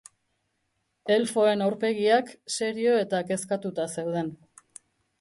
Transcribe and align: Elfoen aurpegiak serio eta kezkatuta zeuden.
Elfoen 1.15 1.61
aurpegiak 1.67 2.33
serio 2.57 2.99
eta 3.05 3.23
kezkatuta 3.31 3.91
zeuden. 3.99 4.37